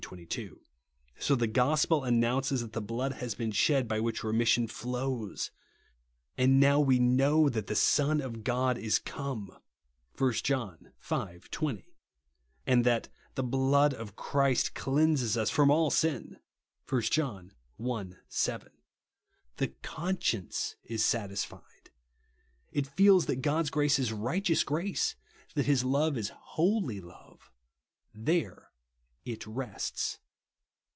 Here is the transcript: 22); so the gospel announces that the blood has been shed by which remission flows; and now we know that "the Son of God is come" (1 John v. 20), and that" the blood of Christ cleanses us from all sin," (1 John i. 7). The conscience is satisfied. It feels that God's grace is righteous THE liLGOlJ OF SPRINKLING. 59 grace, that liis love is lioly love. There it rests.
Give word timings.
22); 0.01 0.59
so 1.19 1.35
the 1.35 1.47
gospel 1.47 2.03
announces 2.03 2.59
that 2.59 2.73
the 2.73 2.81
blood 2.81 3.13
has 3.13 3.33
been 3.33 3.51
shed 3.51 3.87
by 3.87 3.97
which 3.97 4.25
remission 4.25 4.67
flows; 4.67 5.51
and 6.37 6.59
now 6.59 6.81
we 6.81 6.99
know 6.99 7.47
that 7.47 7.67
"the 7.67 7.75
Son 7.75 8.19
of 8.19 8.43
God 8.43 8.77
is 8.77 8.99
come" 8.99 9.55
(1 10.17 10.33
John 10.43 10.91
v. 10.99 11.39
20), 11.49 11.95
and 12.67 12.83
that" 12.83 13.07
the 13.35 13.43
blood 13.43 13.93
of 13.93 14.17
Christ 14.17 14.73
cleanses 14.75 15.37
us 15.37 15.49
from 15.49 15.71
all 15.71 15.89
sin," 15.89 16.39
(1 16.89 17.03
John 17.03 17.53
i. 17.81 18.05
7). 18.27 18.69
The 19.55 19.69
conscience 19.81 20.75
is 20.83 21.05
satisfied. 21.05 21.91
It 22.73 22.85
feels 22.85 23.27
that 23.27 23.37
God's 23.37 23.69
grace 23.69 23.97
is 23.97 24.11
righteous 24.11 24.65
THE 24.65 24.65
liLGOlJ 24.65 24.89
OF 24.89 24.97
SPRINKLING. 24.97 25.45
59 25.53 25.53
grace, 25.53 25.55
that 25.55 25.65
liis 25.67 25.89
love 25.89 26.17
is 26.17 26.31
lioly 26.57 27.01
love. 27.01 27.51
There 28.13 28.67
it 29.23 29.45
rests. 29.45 30.17